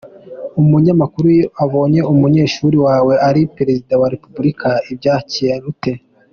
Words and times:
Umunyamakuru: 0.61 1.25
Iyo 1.35 1.47
ubonye 1.65 2.01
umunyeshuri 2.11 2.77
wawe 2.85 3.13
ari 3.27 3.41
Perezida 3.57 3.93
wa 4.01 4.07
Repubulika 4.13 4.69
ubyakira 4.91 5.55
ute?. 5.71 5.91